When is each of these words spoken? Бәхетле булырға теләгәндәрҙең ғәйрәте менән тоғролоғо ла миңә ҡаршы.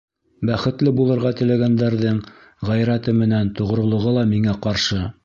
Бәхетле 0.49 0.93
булырға 0.99 1.31
теләгәндәрҙең 1.41 2.17
ғәйрәте 2.71 3.15
менән 3.21 3.53
тоғролоғо 3.61 4.15
ла 4.17 4.25
миңә 4.37 4.57
ҡаршы. 4.67 5.05